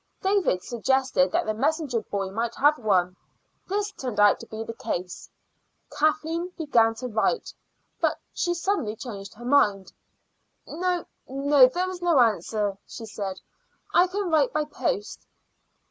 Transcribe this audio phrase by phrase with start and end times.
[0.19, 3.15] David suggested that the messenger boy might have one.
[3.67, 5.29] This turned out to be the case.
[5.91, 7.53] Kathleen began to write,
[7.99, 9.93] but she suddenly changed her mind.
[10.65, 13.39] "No, no; there is no answer," she said.
[13.93, 15.27] "I can write by post."